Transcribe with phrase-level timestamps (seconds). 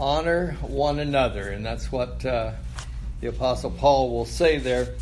[0.00, 1.50] honor one another.
[1.50, 2.52] And that's what uh,
[3.20, 4.94] the Apostle Paul will say there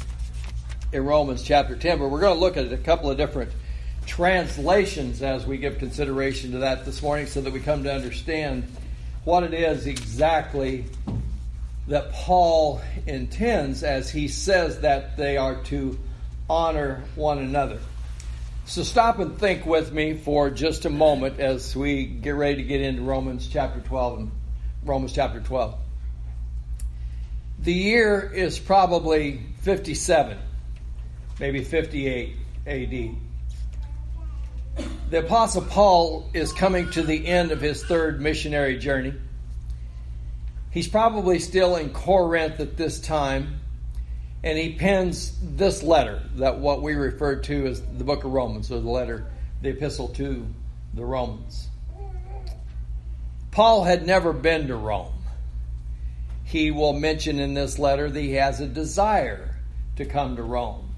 [0.92, 1.98] in Romans chapter 10.
[1.98, 3.52] But we're going to look at a couple of different
[4.06, 8.64] translations as we give consideration to that this morning so that we come to understand
[9.24, 10.86] what it is exactly
[11.86, 15.98] that Paul intends as he says that they are to
[16.48, 17.78] honor one another.
[18.64, 22.62] So stop and think with me for just a moment as we get ready to
[22.62, 24.30] get into Romans chapter 12 and
[24.88, 25.74] Romans chapter 12.
[27.60, 30.38] The year is probably 57,
[31.38, 32.34] maybe 58
[32.66, 33.10] AD.
[35.10, 39.12] The Apostle Paul is coming to the end of his third missionary journey.
[40.70, 43.60] He's probably still in Corinth at this time,
[44.42, 48.70] and he pens this letter that what we refer to as the book of Romans,
[48.70, 49.26] or the letter,
[49.60, 50.46] the epistle to
[50.94, 51.67] the Romans.
[53.58, 55.12] Paul had never been to Rome.
[56.44, 59.56] He will mention in this letter that he has a desire
[59.96, 60.94] to come to Rome.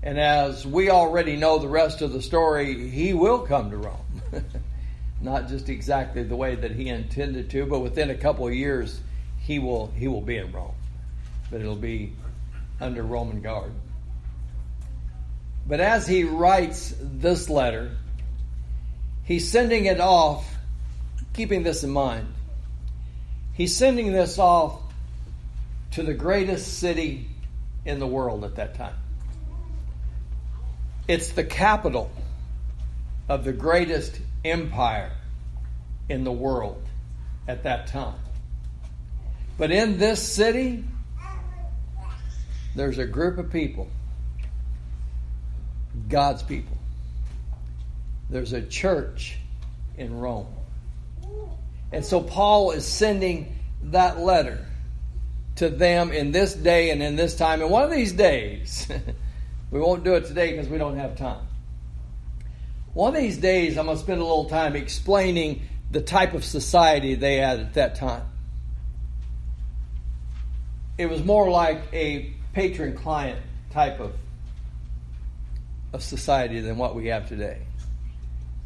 [0.00, 4.22] And as we already know the rest of the story, he will come to Rome.
[5.20, 9.00] Not just exactly the way that he intended to, but within a couple of years,
[9.40, 10.76] he will he will be in Rome.
[11.50, 12.12] But it'll be
[12.80, 13.72] under Roman guard.
[15.66, 17.90] But as he writes this letter,
[19.24, 20.48] he's sending it off,
[21.32, 22.26] keeping this in mind.
[23.54, 24.80] He's sending this off
[25.92, 27.28] to the greatest city
[27.84, 28.96] in the world at that time.
[31.08, 32.10] It's the capital
[33.28, 35.12] of the greatest empire
[36.08, 36.82] in the world
[37.46, 38.18] at that time.
[39.58, 40.84] But in this city,
[42.74, 43.88] there's a group of people,
[46.08, 46.76] God's people.
[48.30, 49.36] There's a church
[49.98, 50.46] in Rome.
[51.92, 54.66] And so Paul is sending that letter
[55.56, 57.60] to them in this day and in this time.
[57.60, 58.90] And one of these days,
[59.72, 61.46] We won't do it today because we don't have time.
[62.92, 66.44] One of these days, I'm going to spend a little time explaining the type of
[66.44, 68.26] society they had at that time.
[70.98, 73.40] It was more like a patron client
[73.70, 74.14] type of,
[75.94, 77.62] of society than what we have today.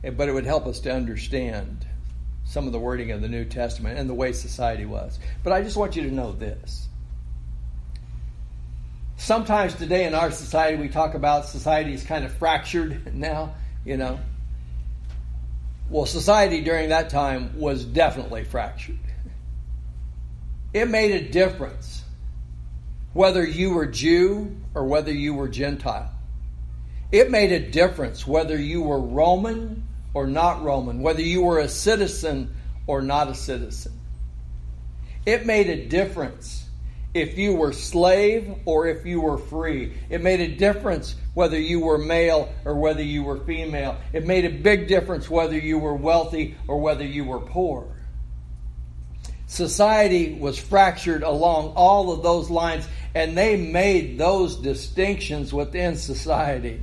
[0.03, 1.87] But it would help us to understand
[2.47, 5.19] some of the wording of the New Testament and the way society was.
[5.43, 6.89] But I just want you to know this
[9.17, 13.97] sometimes today in our society we talk about society is kind of fractured now, you
[13.97, 14.21] know.
[15.89, 18.99] Well, society during that time was definitely fractured.
[20.75, 22.03] It made a difference
[23.13, 26.11] whether you were Jew or whether you were Gentile.
[27.13, 29.86] It made a difference whether you were Roman
[30.17, 32.51] or not Roman, whether you were a citizen
[32.87, 33.93] or not a citizen.
[35.27, 36.65] It made a difference
[37.13, 39.93] if you were slave or if you were free.
[40.09, 43.99] It made a difference whether you were male or whether you were female.
[44.15, 47.87] It made a big difference whether you were wealthy or whether you were poor.
[49.47, 56.81] Society was fractured along all of those lines, and they made those distinctions within society.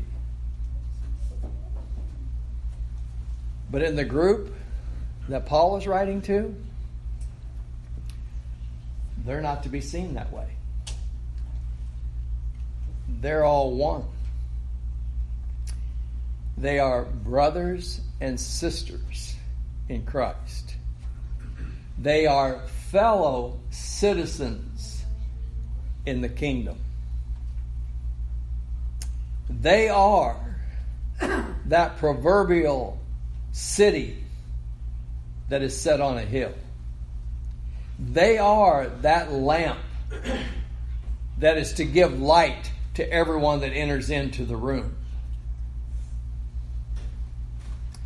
[3.73, 4.53] But in the group
[5.29, 6.55] that Paul is writing to,
[9.25, 10.45] they're not to be seen that way.
[13.09, 14.03] They're all one.
[16.55, 19.33] They are brothers and sisters
[19.89, 20.75] in Christ.
[21.97, 22.59] They are
[22.91, 25.03] fellow citizens
[26.05, 26.77] in the kingdom.
[29.49, 30.37] They are
[31.65, 32.99] that proverbial
[33.53, 34.17] city
[35.47, 36.53] that is set on a hill.
[37.99, 39.79] They are that lamp
[41.37, 44.95] that is to give light to everyone that enters into the room.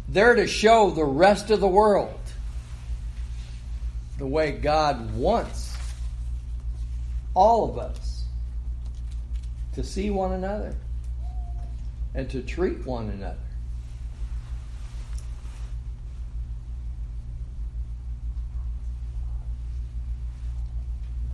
[0.09, 2.19] They're to show the rest of the world
[4.17, 5.75] the way God wants
[7.33, 8.25] all of us
[9.75, 10.75] to see one another
[12.15, 13.37] and to treat one another.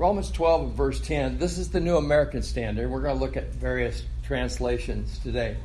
[0.03, 1.37] Romans 12 verse 10.
[1.37, 2.89] This is the New American Standard.
[2.89, 5.55] We're going to look at various translations today.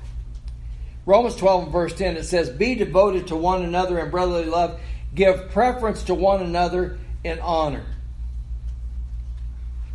[1.07, 4.79] Romans 12 verse 10 it says, Be devoted to one another in brotherly love,
[5.13, 7.85] give preference to one another in honor.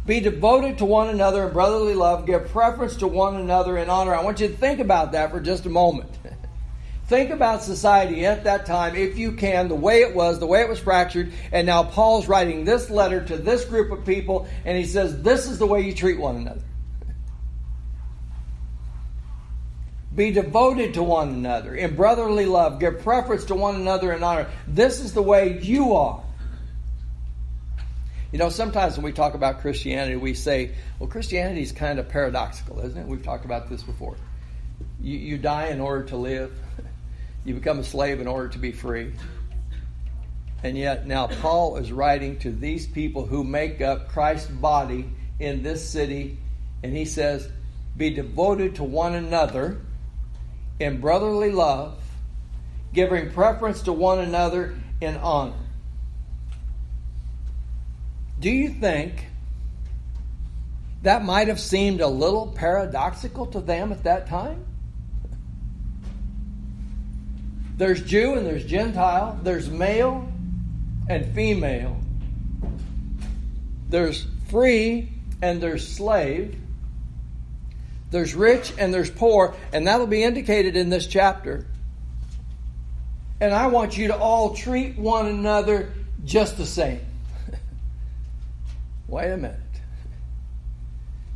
[0.05, 4.13] Be devoted to one another in brotherly love, give preference to one another in honor.
[4.13, 6.11] I want you to think about that for just a moment.
[7.07, 10.61] Think about society at that time, if you can, the way it was, the way
[10.61, 11.33] it was fractured.
[11.51, 15.47] And now Paul's writing this letter to this group of people, and he says, This
[15.47, 16.61] is the way you treat one another.
[20.15, 22.79] Be devoted to one another in brotherly love.
[22.79, 24.47] Give preference to one another in honor.
[24.67, 26.23] This is the way you are.
[28.31, 32.09] You know, sometimes when we talk about Christianity, we say, well, Christianity is kind of
[32.09, 33.07] paradoxical, isn't it?
[33.07, 34.15] We've talked about this before.
[35.01, 36.51] You, you die in order to live,
[37.45, 39.13] you become a slave in order to be free.
[40.63, 45.09] And yet, now Paul is writing to these people who make up Christ's body
[45.39, 46.37] in this city,
[46.83, 47.49] and he says,
[47.97, 49.81] Be devoted to one another
[50.79, 52.01] in brotherly love,
[52.93, 55.53] giving preference to one another in honor.
[58.39, 59.27] Do you think
[61.01, 64.65] that might have seemed a little paradoxical to them at that time?
[67.75, 70.31] There's Jew and there's Gentile, there's male
[71.09, 71.99] and female,
[73.89, 75.09] there's free
[75.41, 76.55] and there's slave,
[78.11, 81.65] there's rich and there's poor, and that'll be indicated in this chapter.
[83.41, 85.91] And I want you to all treat one another
[86.23, 87.01] just the same.
[89.07, 89.59] Wait a minute.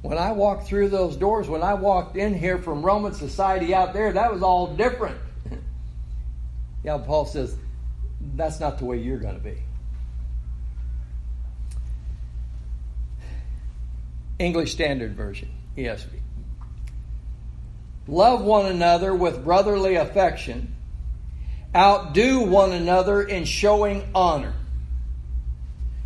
[0.04, 3.94] When I walked through those doors, when I walked in here from Roman society out
[3.94, 5.18] there, that was all different.
[6.84, 7.56] Yeah, Paul says,
[8.36, 9.58] that's not the way you're going to be.
[14.40, 16.08] English Standard Version, ESV.
[18.08, 20.76] Love one another with brotherly affection.
[21.76, 24.54] Outdo one another in showing honor.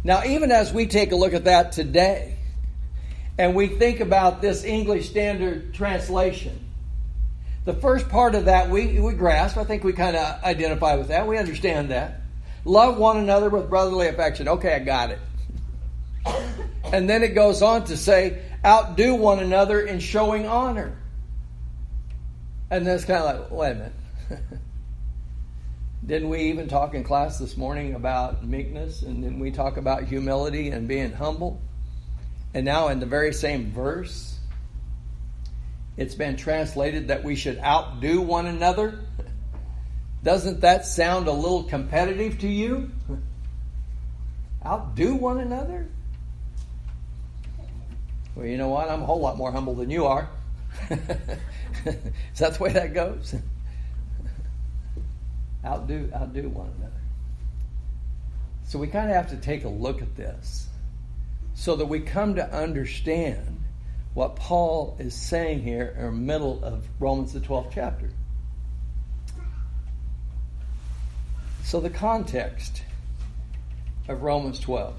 [0.03, 2.37] Now, even as we take a look at that today,
[3.37, 6.70] and we think about this English Standard Translation,
[7.65, 9.57] the first part of that we, we grasp.
[9.57, 11.27] I think we kind of identify with that.
[11.27, 12.21] We understand that.
[12.65, 14.47] Love one another with brotherly affection.
[14.47, 15.19] Okay, I got it.
[16.91, 20.97] And then it goes on to say, outdo one another in showing honor.
[22.69, 23.93] And that's kind of like, wait a minute.
[26.05, 29.03] Didn't we even talk in class this morning about meekness?
[29.03, 31.61] And then we talk about humility and being humble?
[32.53, 34.30] And now, in the very same verse,
[35.97, 38.99] it's been translated that we should outdo one another.
[40.23, 42.91] Doesn't that sound a little competitive to you?
[44.65, 45.87] Outdo one another?
[48.35, 48.89] Well, you know what?
[48.89, 50.29] I'm a whole lot more humble than you are.
[50.89, 53.35] Is that the way that goes?
[55.65, 56.93] outdo outdo one another.
[58.63, 60.67] So we kind of have to take a look at this
[61.53, 63.60] so that we come to understand
[64.13, 68.09] what Paul is saying here in the middle of Romans the 12th chapter.
[71.63, 72.83] So the context
[74.07, 74.93] of Romans 12.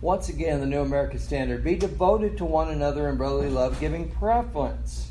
[0.00, 4.10] Once again, the New American Standard be devoted to one another in brotherly love, giving
[4.10, 5.10] preference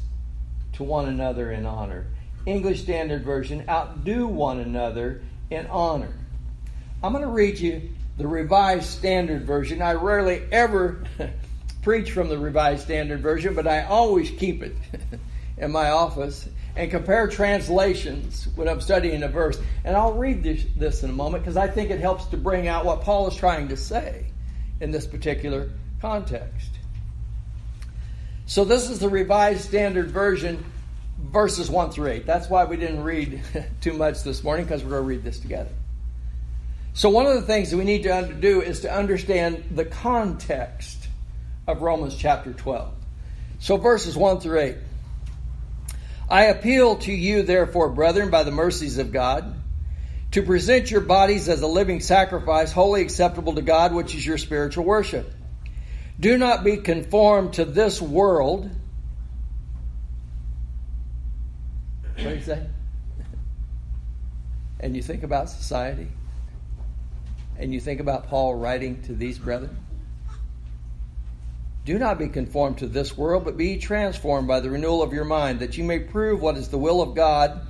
[0.74, 2.08] to one another in honor.
[2.46, 6.14] English Standard Version, outdo one another in honor.
[7.04, 9.82] I'm going to read you the Revised Standard Version.
[9.82, 11.04] I rarely ever
[11.86, 14.76] preach from the Revised Standard Version, but I always keep it
[15.60, 19.60] in my office and compare translations when I'm studying a verse.
[19.84, 22.68] And I'll read this, this in a moment because I think it helps to bring
[22.68, 24.26] out what Paul is trying to say
[24.82, 25.70] in this particular
[26.02, 26.72] context.
[28.48, 30.66] So, this is the Revised Standard Version
[31.20, 32.26] verses 1 through 8.
[32.26, 33.44] That's why we didn't read
[33.82, 35.72] too much this morning because we're going to read this together.
[36.94, 41.05] So, one of the things that we need to do is to understand the context
[41.68, 42.94] of Romans chapter 12.
[43.60, 44.76] So, verses 1 through 8.
[46.30, 49.56] I appeal to you, therefore, brethren, by the mercies of God,
[50.32, 54.38] to present your bodies as a living sacrifice, wholly acceptable to God, which is your
[54.38, 55.32] spiritual worship.
[56.20, 58.70] Do not be conformed to this world
[62.16, 62.66] What do you say?
[64.80, 66.08] and you think about society,
[67.58, 69.85] and you think about Paul writing to these brethren.
[71.86, 75.24] Do not be conformed to this world, but be transformed by the renewal of your
[75.24, 77.62] mind, that you may prove what is the will of God,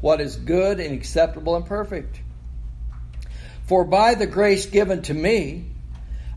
[0.00, 2.20] what is good and acceptable and perfect.
[3.66, 5.66] For by the grace given to me,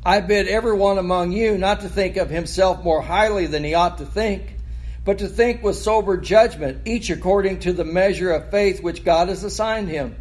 [0.05, 3.97] I bid everyone among you not to think of himself more highly than he ought
[3.99, 4.57] to think
[5.03, 9.29] but to think with sober judgment, each according to the measure of faith which God
[9.29, 10.15] has assigned him.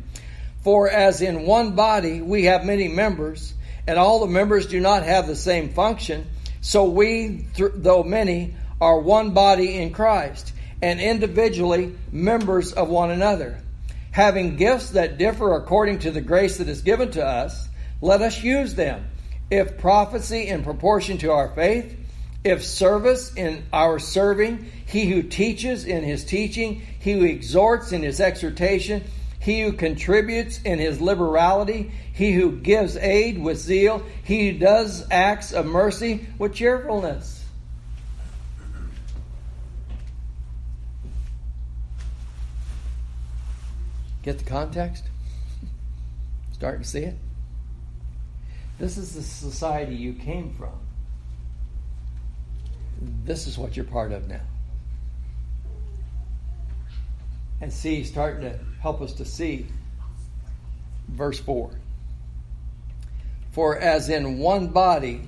[0.62, 3.54] For as in one body we have many members,
[3.86, 6.26] and all the members do not have the same function,
[6.60, 10.52] so we, though many, are one body in Christ,
[10.82, 13.58] and individually members of one another.
[14.12, 17.68] Having gifts that differ according to the grace that is given to us,
[18.00, 19.04] let us use them.
[19.50, 21.96] If prophecy in proportion to our faith,
[22.42, 28.02] if service in our serving, he who teaches in his teaching, he who exhorts in
[28.02, 29.04] his exhortation,
[29.40, 35.06] he who contributes in his liberality, he who gives aid with zeal, he who does
[35.10, 37.42] acts of mercy with cheerfulness.
[44.22, 45.04] Get the context?
[46.52, 47.16] Starting to see it?
[48.78, 50.78] This is the society you came from.
[53.24, 54.42] This is what you're part of now.
[57.60, 59.66] And see, starting to help us to see
[61.08, 61.70] verse 4.
[63.50, 65.22] For as in one body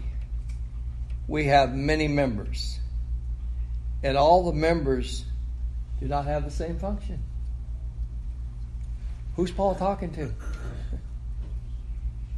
[1.27, 2.79] we have many members,
[4.03, 5.25] and all the members
[6.01, 7.23] do not have the same function.
[9.37, 10.33] Who's Paul talking to?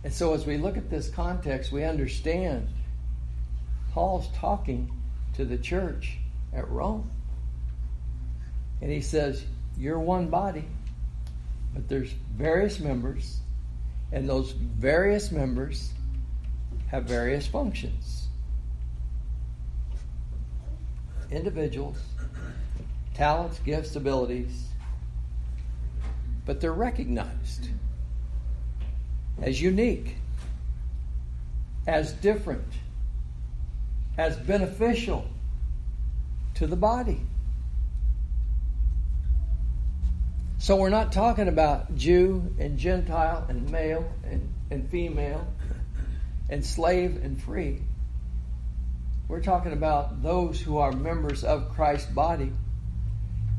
[0.05, 2.69] And so, as we look at this context, we understand
[3.93, 4.93] Paul's talking
[5.35, 6.19] to the church
[6.53, 7.11] at Rome.
[8.83, 9.43] And he says,
[9.77, 10.65] You're one body,
[11.75, 13.41] but there's various members,
[14.13, 15.93] and those various members
[16.89, 18.29] have various functions.
[21.31, 21.99] Individuals,
[23.15, 24.69] talents, gifts, abilities,
[26.47, 27.69] but they're recognized
[29.43, 30.17] as unique,
[31.87, 32.69] as different,
[34.17, 35.27] as beneficial
[36.55, 37.21] to the body.
[40.65, 45.47] So we're not talking about Jew and Gentile and male and, and female
[46.49, 47.83] and slave and free.
[49.29, 52.51] We're talking about those who are members of Christ's body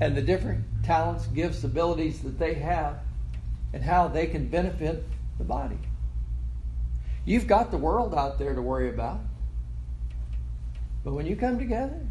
[0.02, 2.98] and the different talents, gifts, abilities that they have
[3.72, 5.04] and how they can benefit
[5.38, 5.78] the body.
[7.24, 9.20] You've got the world out there to worry about.
[11.04, 12.02] But when you come together,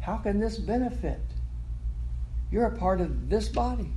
[0.00, 1.20] how can this benefit?
[2.56, 3.90] You're a part of this body.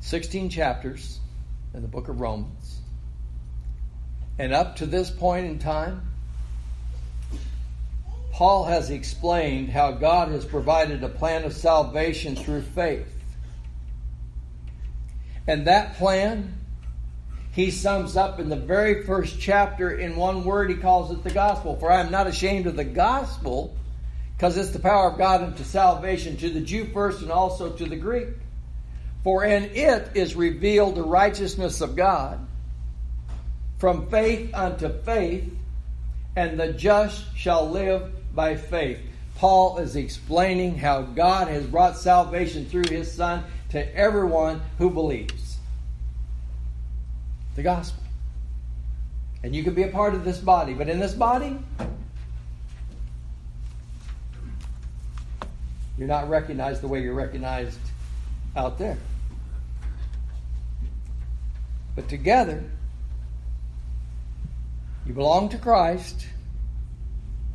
[0.00, 1.20] Sixteen chapters
[1.74, 2.80] in the book of Romans.
[4.38, 6.10] And up to this point in time,
[8.32, 13.14] Paul has explained how God has provided a plan of salvation through faith.
[15.46, 16.59] And that plan,
[17.52, 20.70] he sums up in the very first chapter in one word.
[20.70, 21.76] He calls it the gospel.
[21.76, 23.76] For I am not ashamed of the gospel,
[24.36, 27.86] because it's the power of God unto salvation to the Jew first and also to
[27.86, 28.28] the Greek.
[29.24, 32.46] For in it is revealed the righteousness of God
[33.78, 35.52] from faith unto faith,
[36.36, 39.00] and the just shall live by faith.
[39.36, 45.49] Paul is explaining how God has brought salvation through his Son to everyone who believes.
[47.56, 48.02] The gospel.
[49.42, 51.58] And you can be a part of this body, but in this body,
[55.96, 57.80] you're not recognized the way you're recognized
[58.56, 58.98] out there.
[61.96, 62.62] But together,
[65.06, 66.26] you belong to Christ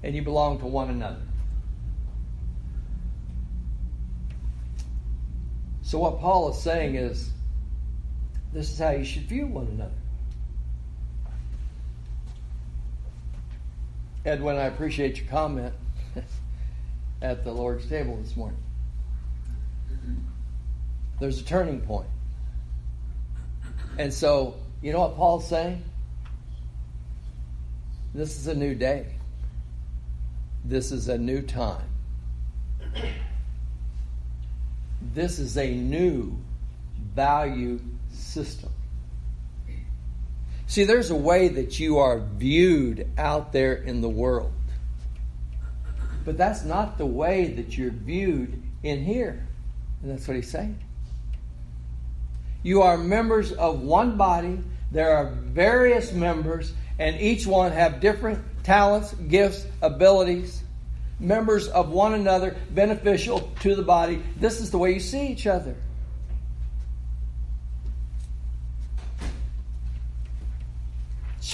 [0.03, 1.21] and you belong to one another.
[5.83, 7.29] So, what Paul is saying is
[8.55, 9.91] this is how you should view one another.
[14.25, 15.73] Edwin, I appreciate your comment
[17.21, 18.57] at the Lord's table this morning.
[21.19, 22.07] There's a turning point.
[23.97, 25.83] And so, you know what Paul's saying?
[28.13, 29.07] This is a new day.
[30.63, 31.89] This is a new time.
[35.13, 36.37] This is a new
[37.15, 37.79] value
[38.11, 38.69] system.
[40.67, 44.51] See, there's a way that you are viewed out there in the world.
[46.25, 49.47] But that's not the way that you're viewed in here.
[50.01, 50.79] And that's what he's saying.
[52.63, 54.59] You are members of one body.
[54.91, 60.63] There are various members, and each one have different talents, gifts, abilities,
[61.19, 64.23] members of one another, beneficial to the body.
[64.37, 65.75] This is the way you see each other.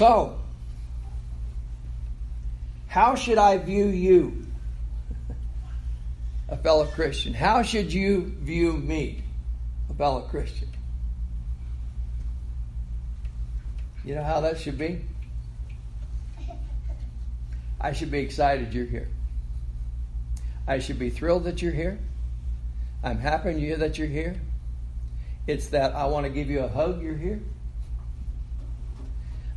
[0.01, 0.39] So,
[2.87, 4.47] how should I view you,
[6.49, 7.35] a fellow Christian?
[7.35, 9.23] How should you view me,
[9.91, 10.69] a fellow Christian?
[14.03, 15.05] You know how that should be?
[17.79, 19.07] I should be excited you're here.
[20.67, 21.99] I should be thrilled that you're here.
[23.03, 24.41] I'm happy that you're here.
[25.45, 27.39] It's that I want to give you a hug, you're here.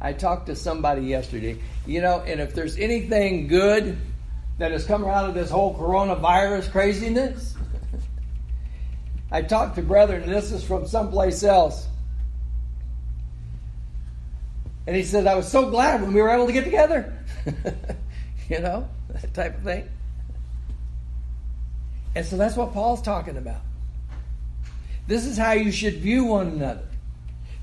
[0.04, 3.96] I talked to somebody yesterday, you know, and if there's anything good
[4.58, 7.54] that has come out of this whole coronavirus craziness,
[9.32, 11.87] I talked to brethren, this is from someplace else.
[14.87, 17.11] And he said, I was so glad when we were able to get together.
[18.50, 19.88] you know, that type of thing.
[22.14, 23.62] And so that's what Paul's talking about.
[25.06, 26.84] This is how you should view one another.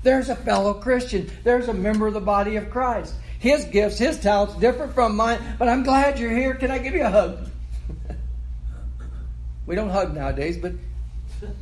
[0.02, 3.14] There's a fellow Christian, there's a member of the body of Christ.
[3.38, 6.54] His gifts, his talents, different from mine, but I'm glad you're here.
[6.54, 7.48] Can I give you a hug?
[9.66, 10.72] we don't hug nowadays, but
[11.42, 11.52] it's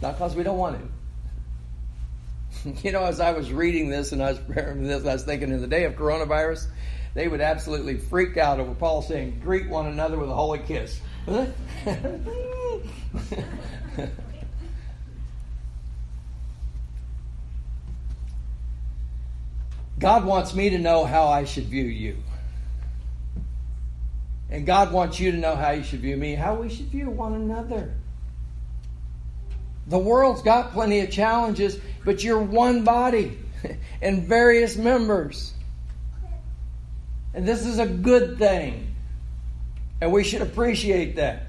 [0.00, 0.88] not because we don't want to.
[2.82, 5.50] you know, as I was reading this and I was preparing this, I was thinking
[5.50, 6.66] in the day of coronavirus,
[7.14, 11.00] they would absolutely freak out over Paul saying, greet one another with a holy kiss.
[20.02, 22.16] God wants me to know how I should view you.
[24.50, 27.08] And God wants you to know how you should view me, how we should view
[27.08, 27.94] one another.
[29.86, 33.38] The world's got plenty of challenges, but you're one body
[34.02, 35.54] and various members.
[37.32, 38.96] And this is a good thing.
[40.00, 41.44] And we should appreciate that.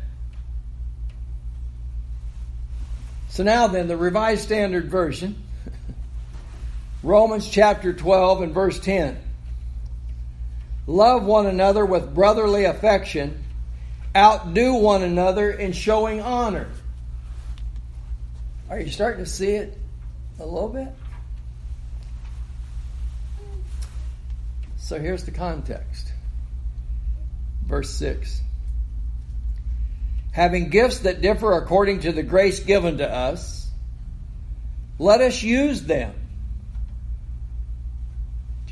[3.29, 5.43] So now then, the Revised Standard Version,
[7.03, 9.19] Romans chapter 12 and verse 10.
[10.87, 13.43] Love one another with brotherly affection,
[14.15, 16.69] outdo one another in showing honor.
[18.69, 19.77] Are you starting to see it
[20.39, 20.87] a little bit?
[24.77, 26.11] So here's the context.
[27.65, 28.41] Verse 6.
[30.31, 33.69] Having gifts that differ according to the grace given to us,
[34.99, 36.13] let us use them.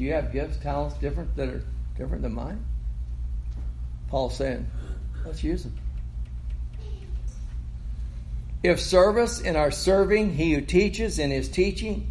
[0.02, 1.64] Do you have gifts, talents different that are
[1.96, 2.66] different than mine?
[4.08, 4.66] Paul's saying,
[5.24, 5.78] let's use them.
[8.64, 12.10] If service in our serving, he who teaches in his teaching,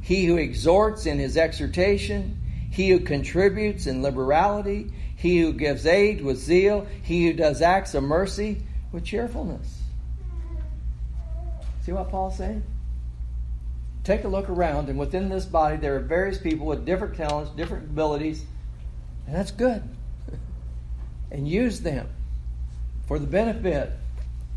[0.00, 2.40] he who exhorts in his exhortation,
[2.72, 7.94] he who contributes in liberality, he who gives aid with zeal, he who does acts
[7.94, 9.80] of mercy with cheerfulness.
[11.86, 12.64] See what Paul's saying?
[14.04, 17.50] Take a look around, and within this body, there are various people with different talents,
[17.52, 18.44] different abilities,
[19.26, 19.82] and that's good.
[21.30, 22.08] and use them
[23.06, 23.92] for the benefit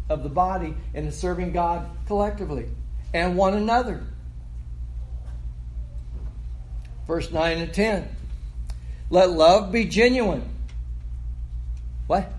[0.09, 2.67] of the body and in serving God collectively
[3.13, 4.03] and one another.
[7.07, 8.07] Verse 9 and 10.
[9.09, 10.43] Let love be genuine.
[12.07, 12.31] What?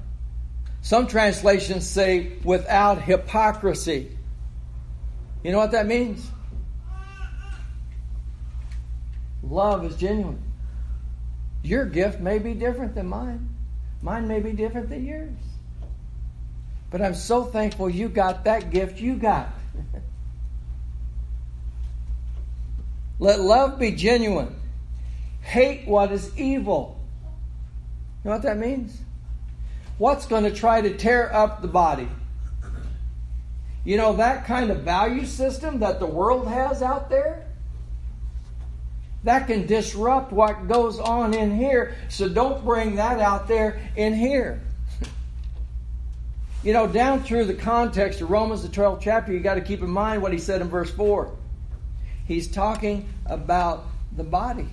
[0.82, 4.16] Some translations say without hypocrisy.
[5.42, 6.28] You know what that means?
[9.48, 10.42] Love is genuine.
[11.62, 13.48] Your gift may be different than mine.
[14.02, 15.32] Mine may be different than yours.
[16.90, 19.48] But I'm so thankful you got that gift you got.
[23.18, 24.54] Let love be genuine.
[25.40, 27.00] Hate what is evil.
[28.22, 29.00] You know what that means?
[29.98, 32.08] What's going to try to tear up the body?
[33.84, 37.45] You know, that kind of value system that the world has out there,
[39.26, 41.96] that can disrupt what goes on in here.
[42.08, 44.62] So don't bring that out there in here.
[46.64, 49.82] You know, down through the context of Romans, the 12th chapter, you got to keep
[49.82, 51.32] in mind what he said in verse 4.
[52.26, 53.84] He's talking about
[54.16, 54.66] the body.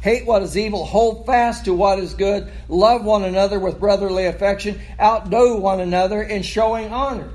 [0.00, 4.24] Hate what is evil, hold fast to what is good, love one another with brotherly
[4.24, 7.28] affection, outdo one another in showing honor.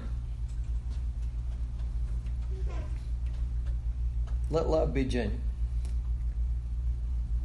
[4.50, 5.42] Let love be genuine.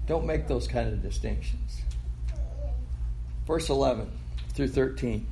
[0.07, 1.83] Don't make those kind of distinctions
[3.47, 4.11] verse 11
[4.53, 5.27] through 13.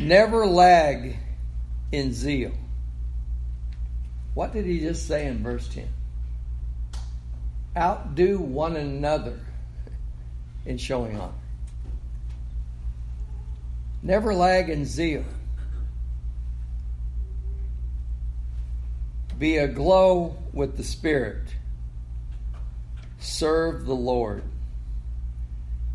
[0.00, 1.16] Never lag
[1.92, 2.52] in zeal.
[4.34, 5.88] What did he just say in verse 10?
[7.76, 9.40] Outdo one another
[10.66, 11.32] in showing honor.
[14.02, 15.24] Never lag in zeal.
[19.38, 21.44] Be aglow with the Spirit.
[23.20, 24.42] Serve the Lord.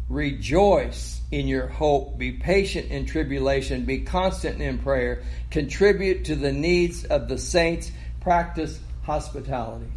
[0.09, 2.17] Rejoice in your hope.
[2.17, 3.85] Be patient in tribulation.
[3.85, 5.23] Be constant in prayer.
[5.49, 7.91] Contribute to the needs of the saints.
[8.21, 9.91] Practice hospitality.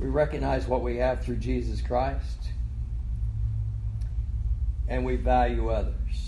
[0.00, 2.38] We recognize what we have through Jesus Christ,
[4.86, 6.27] and we value others.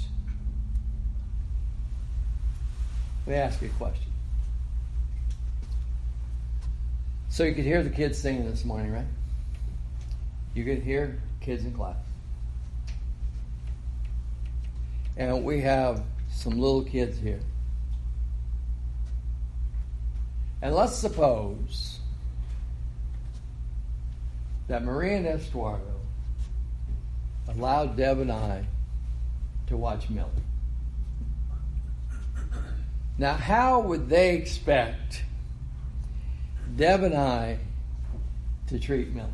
[3.27, 4.11] Let me ask you a question.
[7.29, 9.07] So you could hear the kids singing this morning, right?
[10.55, 11.97] You could hear kids in class.
[15.17, 17.41] And we have some little kids here.
[20.63, 22.01] And let's suppose
[24.69, 25.81] that Maria and Estuardo
[27.49, 28.65] allowed Deb and I
[29.69, 30.29] to watch Millie.
[33.21, 35.25] Now, how would they expect
[36.75, 37.59] Deb and I
[38.69, 39.29] to treat Millie?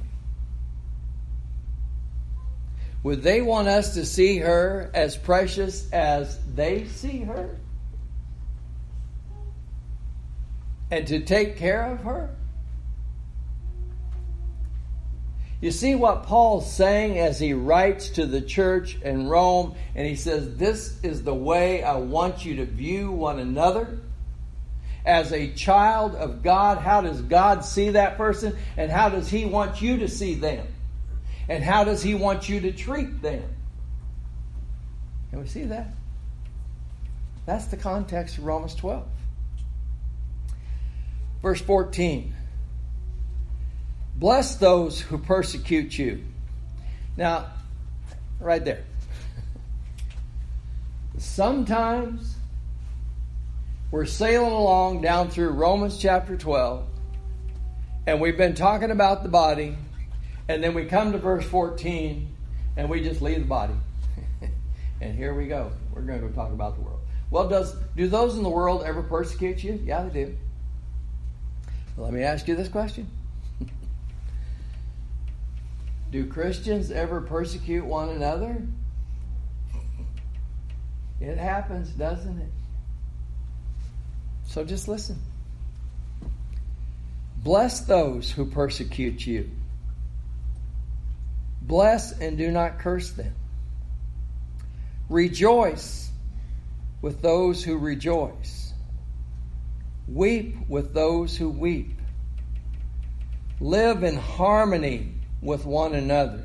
[3.04, 7.58] Would they want us to see her as precious as they see her?
[10.90, 12.34] And to take care of her?
[15.60, 20.16] You see what Paul's saying as he writes to the church in Rome, and he
[20.16, 24.00] says, This is the way I want you to view one another.
[25.04, 29.46] As a child of God, how does God see that person, and how does he
[29.46, 30.66] want you to see them?
[31.48, 33.44] And how does he want you to treat them?
[35.30, 35.88] Can we see that?
[37.46, 39.06] That's the context of Romans 12.
[41.40, 42.35] Verse 14.
[44.18, 46.24] Bless those who persecute you.
[47.18, 47.52] Now,
[48.40, 48.82] right there.
[51.18, 52.34] Sometimes
[53.90, 56.86] we're sailing along down through Romans chapter 12,
[58.06, 59.76] and we've been talking about the body,
[60.48, 62.26] and then we come to verse 14,
[62.78, 63.74] and we just leave the body.
[65.02, 65.72] and here we go.
[65.92, 67.00] We're going to go talk about the world.
[67.30, 69.78] Well, does do those in the world ever persecute you?
[69.84, 70.36] Yeah, they do.
[71.96, 73.10] Well, let me ask you this question
[76.10, 78.62] do Christians ever persecute one another?
[81.20, 82.50] It happens, doesn't it?
[84.44, 85.18] So just listen.
[87.38, 89.50] Bless those who persecute you.
[91.62, 93.34] Bless and do not curse them.
[95.08, 96.10] Rejoice
[97.02, 98.72] with those who rejoice.
[100.08, 101.92] Weep with those who weep.
[103.60, 105.15] Live in harmony
[105.46, 106.42] with one another.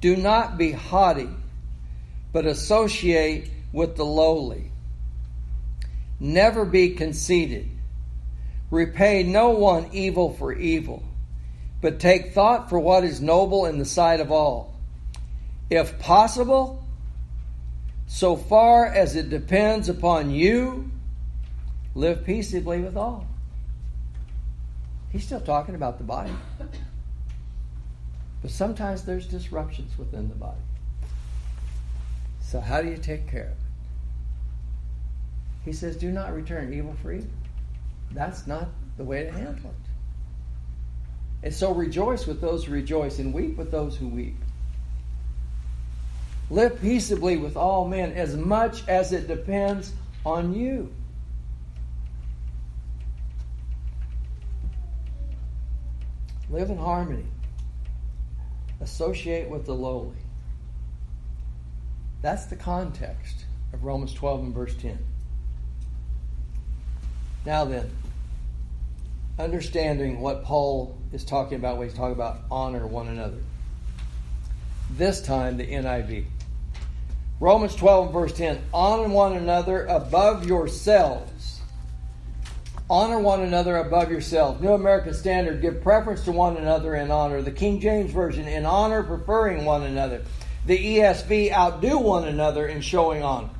[0.00, 1.28] Do not be haughty,
[2.32, 4.70] but associate with the lowly.
[6.20, 7.68] Never be conceited.
[8.70, 11.02] Repay no one evil for evil,
[11.80, 14.76] but take thought for what is noble in the sight of all.
[15.68, 16.80] If possible,
[18.06, 20.90] so far as it depends upon you,
[21.96, 23.26] live peaceably with all.
[25.10, 26.32] He's still talking about the body.
[28.44, 30.60] But sometimes there's disruptions within the body.
[32.42, 33.56] So, how do you take care of it?
[35.64, 37.30] He says, Do not return evil for evil.
[38.10, 41.44] That's not the way to handle it.
[41.44, 44.36] And so, rejoice with those who rejoice and weep with those who weep.
[46.50, 49.94] Live peaceably with all men as much as it depends
[50.26, 50.92] on you.
[56.50, 57.24] Live in harmony
[58.80, 60.16] associate with the lowly.
[62.22, 64.98] That's the context of Romans 12 and verse 10.
[67.44, 67.90] Now then,
[69.38, 73.42] understanding what Paul is talking about when he's talking about honor one another.
[74.92, 76.24] This time, the NIV.
[77.40, 81.53] Romans 12 and verse 10 honor one another above yourselves
[82.88, 84.60] Honor one another above yourselves.
[84.60, 87.40] New American Standard, give preference to one another in honor.
[87.40, 90.22] The King James Version, in honor, preferring one another.
[90.66, 93.50] The ESV, outdo one another in showing honor.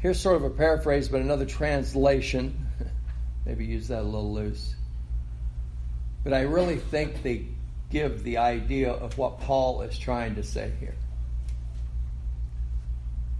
[0.00, 2.66] Here's sort of a paraphrase, but another translation.
[3.46, 4.74] Maybe use that a little loose.
[6.24, 7.46] But I really think they
[7.90, 10.96] give the idea of what Paul is trying to say here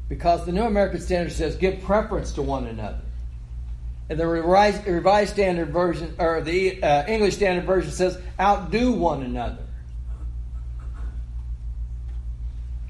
[0.08, 3.00] because the New American Standard says give preference to one another.
[4.08, 9.22] And the Revised, Revised Standard Version, or the uh, English Standard Version says outdo one
[9.22, 9.58] another.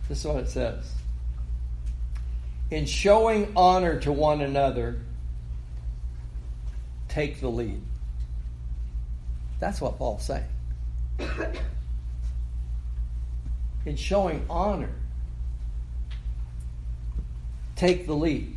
[0.09, 0.93] This is what it says.
[2.71, 5.01] In showing honor to one another,
[7.09, 7.81] take the lead.
[9.59, 10.45] That's what Paul's saying.
[13.87, 14.91] In showing honor
[17.77, 18.53] take the lead.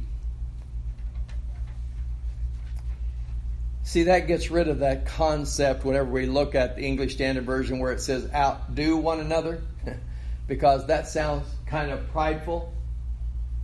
[3.83, 7.79] See, that gets rid of that concept whenever we look at the English Standard Version
[7.79, 9.61] where it says outdo one another,
[10.47, 12.71] because that sounds kind of prideful.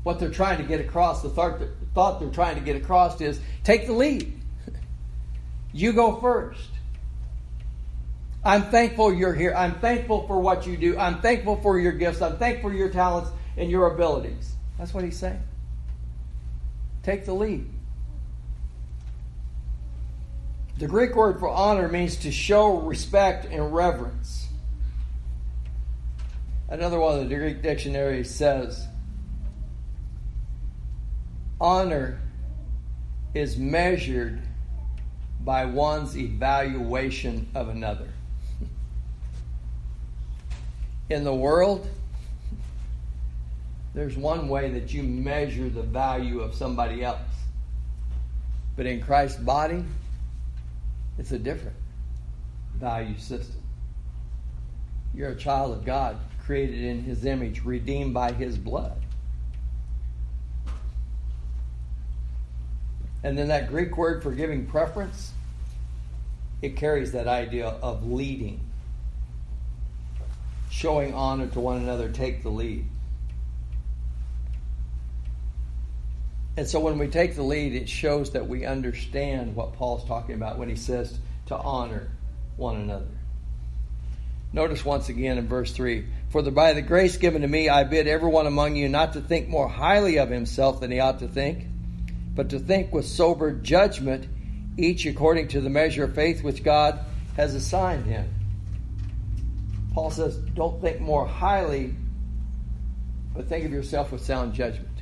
[0.01, 3.87] What they're trying to get across, the thought they're trying to get across is take
[3.87, 4.33] the lead.
[5.73, 6.69] You go first.
[8.45, 9.53] I'm thankful you're here.
[9.53, 10.97] I'm thankful for what you do.
[10.97, 12.21] I'm thankful for your gifts.
[12.21, 14.54] I'm thankful for your talents and your abilities.
[14.77, 15.41] That's what he's saying.
[17.03, 17.69] Take the lead.
[20.77, 24.47] The Greek word for honor means to show respect and reverence.
[26.67, 28.85] Another one of the Greek dictionary says
[31.61, 32.19] honor
[33.33, 34.41] is measured
[35.39, 38.09] by one's evaluation of another
[41.09, 41.87] in the world,
[43.95, 47.19] there's one way that you measure the value of somebody else.
[48.75, 49.85] But in Christ's body,
[51.17, 51.77] it's a different
[52.75, 53.61] value system.
[55.13, 59.01] You're a child of God, created in His image, redeemed by His blood.
[63.23, 65.31] And then that Greek word for giving preference,
[66.61, 68.59] it carries that idea of leading
[70.69, 72.85] showing honor to one another take the lead.
[76.57, 80.35] And so when we take the lead, it shows that we understand what Paul's talking
[80.35, 82.11] about when he says to honor
[82.55, 83.07] one another.
[84.53, 87.83] Notice once again in verse 3 For the, by the grace given to me, I
[87.83, 91.27] bid everyone among you not to think more highly of himself than he ought to
[91.27, 91.65] think,
[92.33, 94.25] but to think with sober judgment,
[94.77, 96.99] each according to the measure of faith which God
[97.35, 98.33] has assigned him.
[99.93, 101.93] Paul says, don't think more highly,
[103.33, 104.94] but think of yourself with sound judgment.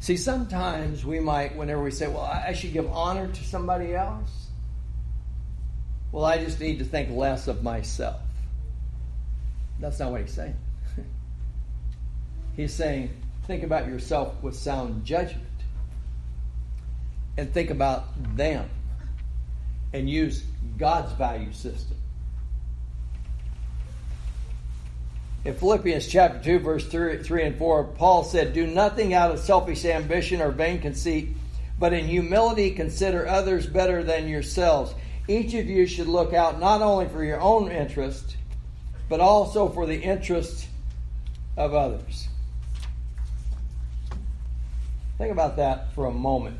[0.00, 4.48] See, sometimes we might, whenever we say, well, I should give honor to somebody else,
[6.10, 8.20] well, I just need to think less of myself.
[9.78, 10.56] That's not what he's saying.
[12.56, 13.10] he's saying,
[13.46, 15.46] think about yourself with sound judgment
[17.36, 18.68] and think about them
[19.92, 20.44] and use
[20.78, 21.96] God's value system.
[25.42, 29.38] In Philippians chapter 2, verse 3, 3 and 4, Paul said, Do nothing out of
[29.38, 31.30] selfish ambition or vain conceit,
[31.78, 34.94] but in humility consider others better than yourselves.
[35.28, 38.36] Each of you should look out not only for your own interest,
[39.08, 40.66] but also for the interest
[41.56, 42.28] of others.
[45.16, 46.56] Think about that for a moment.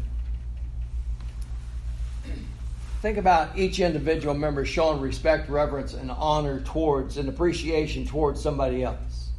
[3.01, 8.83] Think about each individual member showing respect, reverence, and honor towards and appreciation towards somebody
[8.83, 9.31] else.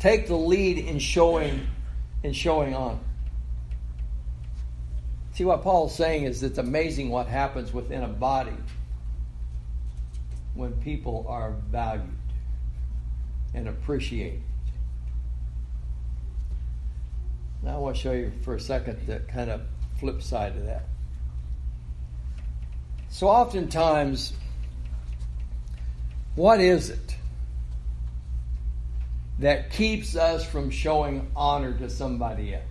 [0.00, 1.66] Take the lead in showing
[2.24, 2.98] in showing honor.
[5.34, 8.56] See what Paul's saying is it's amazing what happens within a body
[10.54, 12.08] when people are valued
[13.54, 14.42] and appreciated.
[17.62, 19.62] Now I want to show you for a second that kind of
[19.98, 20.84] flip side of that.
[23.08, 24.32] So, oftentimes,
[26.34, 27.16] what is it
[29.38, 32.64] that keeps us from showing honor to somebody else?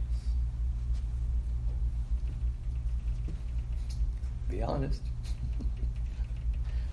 [4.49, 5.01] Be honest.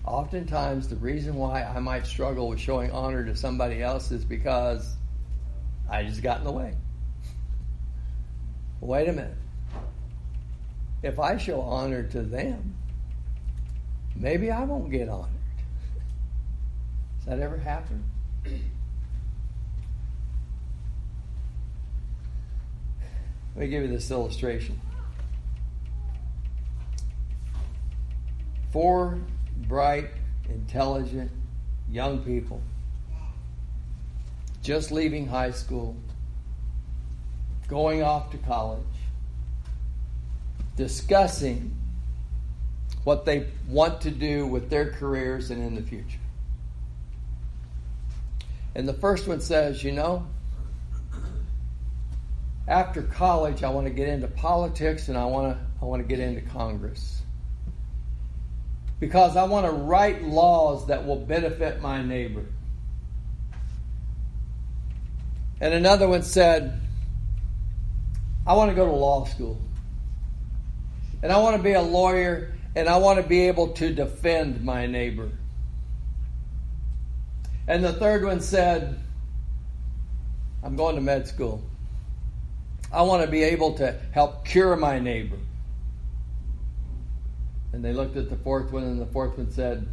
[0.05, 4.97] Oftentimes, the reason why I might struggle with showing honor to somebody else is because
[5.90, 6.75] I just got in the way.
[8.81, 9.37] Wait a minute
[11.03, 12.75] if I show honor to them,
[14.15, 15.29] maybe I won't get honored.
[17.19, 18.05] Has that ever happened?
[23.55, 24.81] Let me give you this illustration.
[28.73, 29.19] Four
[29.69, 30.11] bright,
[30.49, 31.31] intelligent
[31.91, 32.63] young people
[34.63, 35.97] just leaving high school,
[37.69, 38.81] going off to college
[40.81, 41.77] discussing
[43.05, 46.19] what they want to do with their careers and in the future.
[48.75, 50.27] And the first one says, you know,
[52.66, 56.09] after college, I want to get into politics and I want to, I want to
[56.09, 57.21] get into Congress.
[59.01, 62.47] Because I want to write laws that will benefit my neighbor.
[65.61, 66.81] And another one said,
[68.47, 69.61] I want to go to law school
[71.22, 74.64] and I want to be a lawyer and I want to be able to defend
[74.64, 75.30] my neighbor.
[77.66, 78.98] And the third one said,
[80.62, 81.62] I'm going to med school.
[82.92, 85.38] I want to be able to help cure my neighbor.
[87.72, 89.87] And they looked at the fourth one, and the fourth one said,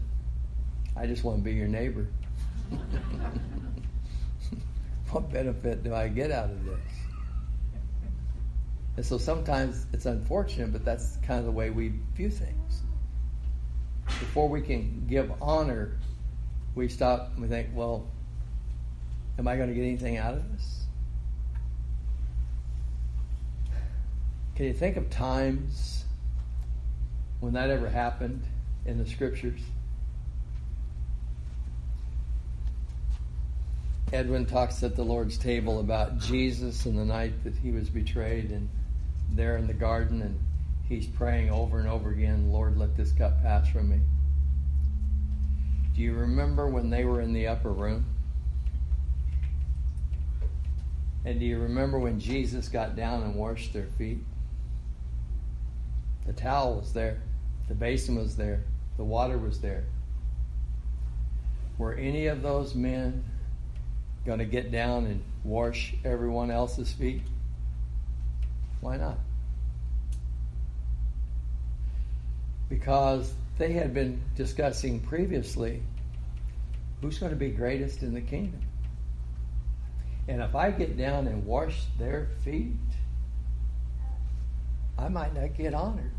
[0.96, 2.08] I just want to be your neighbor.
[5.12, 6.80] what benefit do I get out of this?
[8.98, 12.82] And so sometimes it's unfortunate, but that's kind of the way we view things.
[14.08, 16.00] Before we can give honor,
[16.74, 18.08] we stop and we think, well,
[19.38, 20.86] am I going to get anything out of this?
[24.56, 26.04] Can you think of times
[27.40, 28.44] when that ever happened
[28.88, 29.62] in the scriptures?
[34.12, 38.50] Edwin talks at the Lord's table about Jesus and the night that he was betrayed
[38.52, 38.68] and
[39.32, 40.40] there in the garden and
[40.88, 44.00] he's praying over and over again, Lord, let this cup pass from me.
[45.96, 48.06] Do you remember when they were in the upper room?
[51.26, 54.20] And do you remember when Jesus got down and washed their feet?
[56.26, 57.22] The towel was there,
[57.68, 58.64] the basin was there,
[58.98, 59.86] the water was there.
[61.78, 63.24] Were any of those men
[64.26, 67.22] going to get down and wash everyone else's feet?
[68.82, 69.18] Why not?
[72.70, 75.82] Because they had been discussing previously
[77.02, 78.62] who's going to be greatest in the kingdom.
[80.28, 82.74] And if I get down and wash their feet,
[84.98, 86.12] I might not get honored.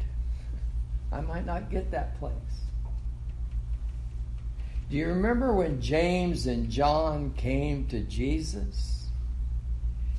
[1.13, 2.33] I might not get that place.
[4.91, 9.07] Do you remember when James and John came to Jesus?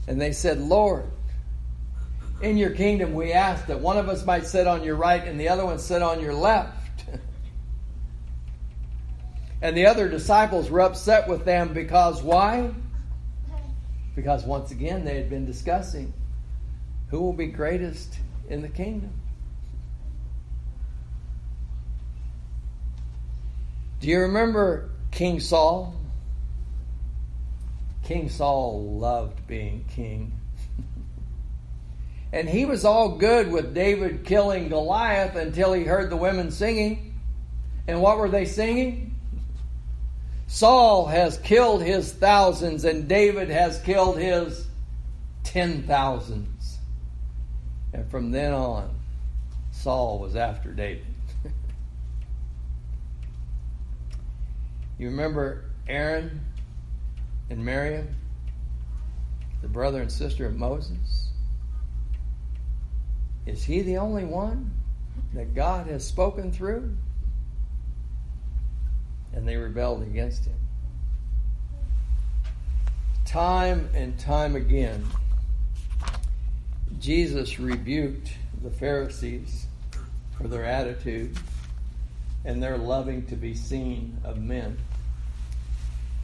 [0.07, 1.09] And they said, Lord,
[2.41, 5.39] in your kingdom we ask that one of us might sit on your right and
[5.39, 7.05] the other one sit on your left.
[9.61, 12.71] and the other disciples were upset with them because why?
[14.15, 16.13] Because once again they had been discussing
[17.09, 18.15] who will be greatest
[18.49, 19.11] in the kingdom.
[23.99, 25.95] Do you remember King Saul?
[28.03, 30.38] King Saul loved being king.
[32.31, 37.19] And he was all good with David killing Goliath until he heard the women singing.
[37.87, 39.15] And what were they singing?
[40.45, 44.67] Saul has killed his thousands, and David has killed his
[45.43, 46.77] ten thousands.
[47.93, 48.95] And from then on,
[49.71, 51.05] Saul was after David.
[54.97, 56.41] You remember Aaron
[57.49, 58.13] and Miriam,
[59.61, 61.28] the brother and sister of Moses?
[63.45, 64.71] Is he the only one
[65.33, 66.95] that God has spoken through?
[69.33, 70.55] And they rebelled against him.
[73.25, 75.05] Time and time again,
[76.99, 78.31] Jesus rebuked
[78.63, 79.67] the Pharisees
[80.35, 81.37] for their attitude
[82.43, 84.77] and their loving to be seen of men.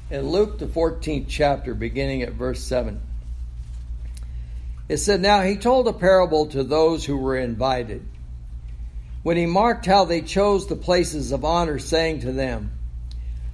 [0.09, 3.01] In Luke, the 14th chapter, beginning at verse 7,
[4.87, 8.05] it said, Now he told a parable to those who were invited.
[9.23, 12.71] When he marked how they chose the places of honor, saying to them,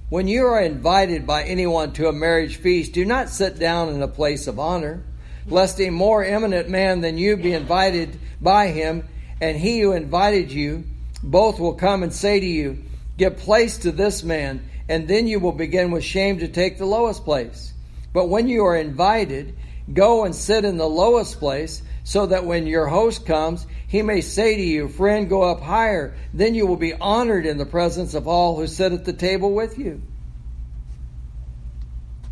[0.08, 4.02] When you are invited by anyone to a marriage feast, do not sit down in
[4.02, 5.02] a place of honor,
[5.46, 9.08] lest a more eminent man than you be invited by him,
[9.40, 10.84] and he who invited you
[11.22, 12.84] both will come and say to you,
[13.16, 16.84] Give place to this man and then you will begin with shame to take the
[16.84, 17.72] lowest place.
[18.12, 19.56] But when you are invited,
[19.92, 24.20] go and sit in the lowest place, so that when your host comes, he may
[24.20, 26.16] say to you, Friend, go up higher.
[26.34, 29.52] Then you will be honored in the presence of all who sit at the table
[29.52, 30.02] with you.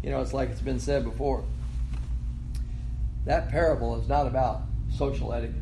[0.03, 1.45] You know, it's like it's been said before.
[3.27, 4.63] That parable is not about
[4.97, 5.57] social etiquette.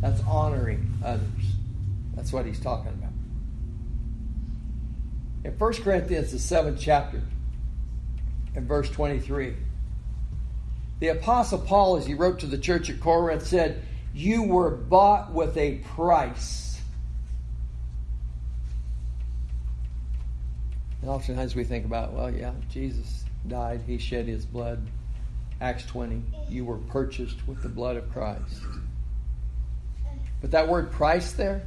[0.00, 1.22] That's honoring others.
[2.14, 3.12] That's what he's talking about.
[5.44, 7.22] In 1 Corinthians, the seventh chapter,
[8.58, 9.54] in verse 23,
[10.98, 15.32] the Apostle Paul, as he wrote to the church at Corinth, said, You were bought
[15.32, 16.80] with a price.
[21.00, 24.84] And oftentimes we think about, well, yeah, Jesus died, he shed his blood.
[25.60, 28.60] Acts 20, you were purchased with the blood of Christ.
[30.40, 31.64] But that word price there,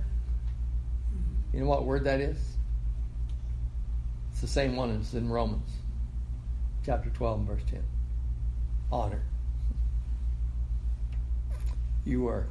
[1.54, 2.38] you know what word that is?
[4.32, 5.70] It's the same one as in Romans
[6.86, 7.84] chapter 12 and verse 10.
[8.92, 9.22] Honor.
[12.06, 12.48] You were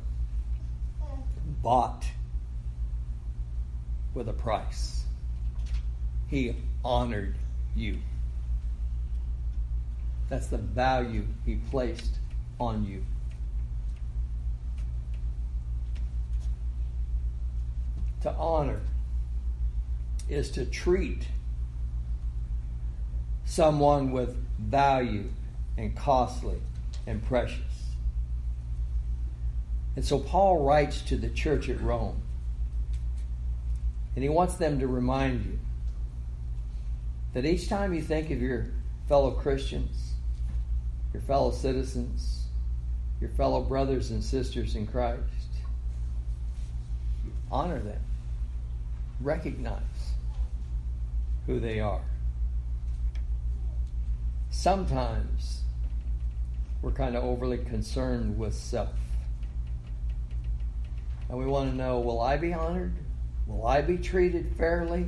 [1.62, 2.06] bought
[4.14, 5.04] with a price.
[6.28, 6.54] He
[6.84, 7.36] honored
[7.74, 7.98] you.
[10.28, 12.18] That's the value he placed
[12.60, 13.04] on you.
[18.22, 18.80] To honor
[20.28, 21.26] is to treat
[23.50, 25.28] someone with value
[25.76, 26.58] and costly
[27.04, 27.58] and precious.
[29.96, 32.22] And so Paul writes to the church at Rome,
[34.14, 35.58] and he wants them to remind you
[37.34, 38.68] that each time you think of your
[39.08, 40.12] fellow Christians,
[41.12, 42.44] your fellow citizens,
[43.20, 45.24] your fellow brothers and sisters in Christ,
[47.50, 48.00] honor them,
[49.20, 49.82] recognize
[51.48, 52.09] who they are.
[54.50, 55.62] Sometimes
[56.82, 58.90] we're kind of overly concerned with self.
[61.28, 62.92] And we want to know will I be honored?
[63.46, 65.06] Will I be treated fairly?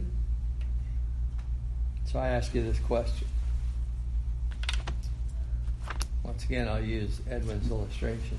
[2.05, 3.29] So I ask you this question.
[6.23, 8.39] Once again, I'll use Edwin's illustration.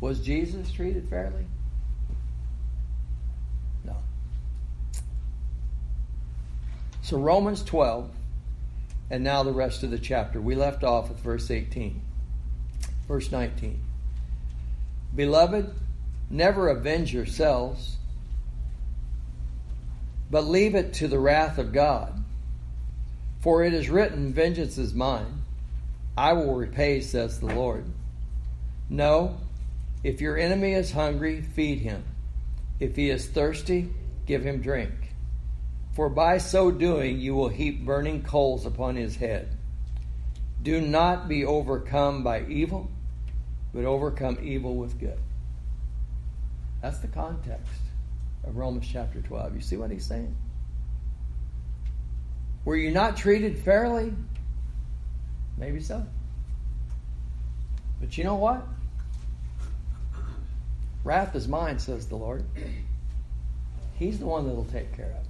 [0.00, 1.44] Was Jesus treated fairly?
[3.84, 3.96] No.
[7.02, 8.10] So, Romans 12,
[9.10, 10.40] and now the rest of the chapter.
[10.40, 12.00] We left off with verse 18.
[13.08, 13.82] Verse 19.
[15.14, 15.74] Beloved,
[16.30, 17.96] never avenge yourselves,
[20.30, 22.24] but leave it to the wrath of God.
[23.40, 25.42] For it is written, Vengeance is mine,
[26.16, 27.86] I will repay, says the Lord.
[28.88, 29.38] No,
[30.04, 32.04] if your enemy is hungry, feed him.
[32.78, 33.92] If he is thirsty,
[34.26, 34.92] give him drink.
[35.92, 39.48] For by so doing you will heap burning coals upon his head.
[40.62, 42.90] Do not be overcome by evil,
[43.74, 45.18] but overcome evil with good.
[46.82, 47.80] That's the context
[48.44, 49.54] of Romans chapter 12.
[49.54, 50.34] You see what he's saying?
[52.64, 54.12] Were you not treated fairly?
[55.56, 56.06] Maybe so.
[58.00, 58.66] But you know what?
[61.04, 62.44] Wrath is mine, says the Lord.
[63.98, 65.29] He's the one that'll take care of.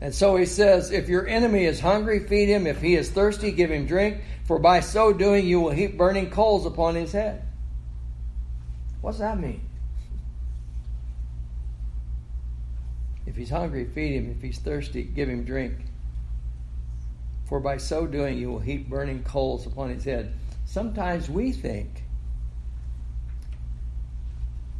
[0.00, 2.66] And so he says, If your enemy is hungry, feed him.
[2.66, 4.20] If he is thirsty, give him drink.
[4.44, 7.42] For by so doing, you will heap burning coals upon his head.
[9.00, 9.60] What's that mean?
[13.26, 14.30] If he's hungry, feed him.
[14.30, 15.74] If he's thirsty, give him drink.
[17.46, 20.34] For by so doing, you will heap burning coals upon his head.
[20.64, 22.02] Sometimes we think,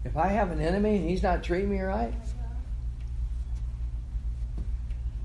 [0.05, 2.13] if I have an enemy and he's not treating me right,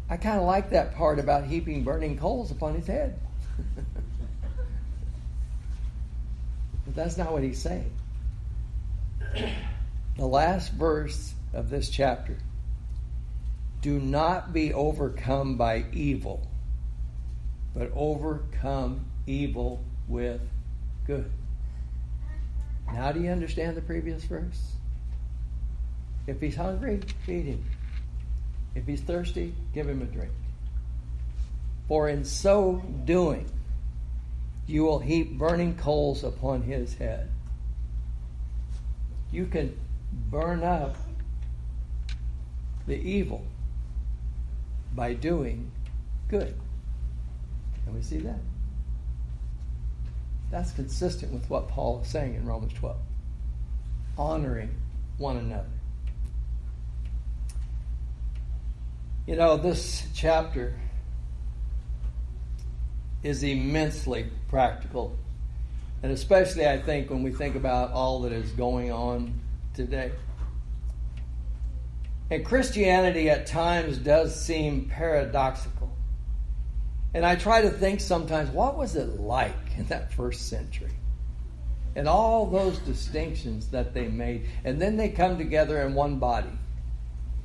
[0.10, 3.20] I kind of like that part about heaping burning coals upon his head.
[6.86, 7.92] but that's not what he's saying.
[10.18, 12.36] The last verse of this chapter
[13.82, 16.46] do not be overcome by evil,
[17.74, 20.42] but overcome evil with
[21.08, 21.32] good.
[22.92, 24.74] Now, do you understand the previous verse?
[26.28, 27.64] If he's hungry, feed him.
[28.76, 30.32] If he's thirsty, give him a drink.
[31.88, 33.50] For in so doing,
[34.68, 37.30] you will heap burning coals upon his head.
[39.32, 39.78] You can
[40.30, 40.96] burn up
[42.86, 43.46] the evil
[44.94, 45.72] by doing
[46.28, 46.56] good.
[47.86, 48.40] Can we see that?
[50.52, 52.98] That's consistent with what Paul is saying in Romans 12.
[54.18, 54.76] Honoring
[55.18, 55.79] one another.
[59.30, 60.74] You know, this chapter
[63.22, 65.20] is immensely practical.
[66.02, 69.40] And especially, I think, when we think about all that is going on
[69.76, 70.14] today.
[72.32, 75.96] And Christianity at times does seem paradoxical.
[77.14, 80.90] And I try to think sometimes, what was it like in that first century?
[81.96, 84.48] And all those distinctions that they made.
[84.64, 86.50] And then they come together in one body.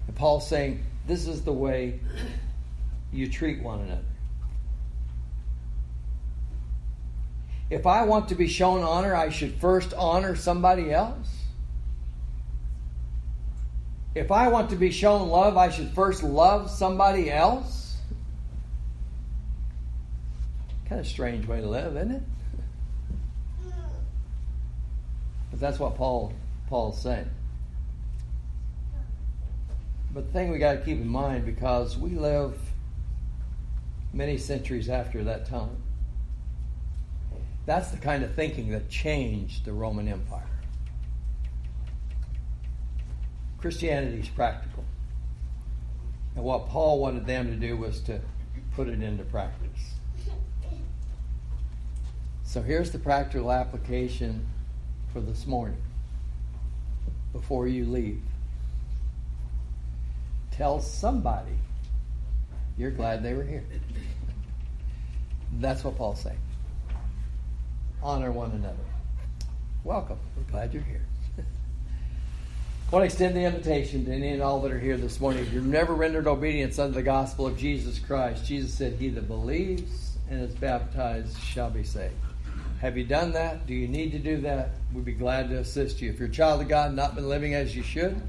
[0.07, 2.01] And Paul's saying, this is the way
[3.13, 4.01] you treat one another.
[7.71, 11.29] If I want to be shown honor, I should first honor somebody else.
[14.15, 17.97] If I want to be shown love, I should first love somebody else.
[20.89, 22.23] Kind of strange way to live, isn't it?
[25.51, 26.33] But that's what Paul
[26.69, 27.31] Paul's saying.
[30.15, 32.57] But the thing we got to keep in mind because we live
[34.13, 35.83] many centuries after that time.
[37.67, 40.47] That's the kind of thinking that changed the Roman Empire.
[43.59, 44.85] Christianity is practical.
[46.37, 48.21] And what Paul wanted them to do was to
[48.77, 49.95] put it into practice.
[52.45, 54.47] So here's the practical application
[55.13, 55.83] for this morning
[57.33, 58.23] before you leave.
[60.57, 61.51] Tell somebody
[62.79, 63.65] you're glad they were here.
[65.59, 66.39] That's what Paul's saying.
[68.03, 68.77] Honor one another.
[69.83, 70.19] Welcome.
[70.37, 71.05] We're glad you're here.
[71.39, 71.43] I
[72.91, 75.43] want to extend the invitation to any and all that are here this morning.
[75.43, 79.27] If you've never rendered obedience unto the gospel of Jesus Christ, Jesus said, He that
[79.27, 82.15] believes and is baptized shall be saved.
[82.81, 83.67] Have you done that?
[83.67, 84.71] Do you need to do that?
[84.93, 86.11] We'd be glad to assist you.
[86.11, 88.21] If you're a child of God, and not been living as you should,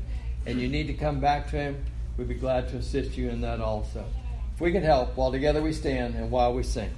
[0.46, 1.86] and you need to come back to Him,
[2.18, 4.05] we'd be glad to assist you in that also.
[4.53, 6.91] If we can help, while together we stand and while we sing.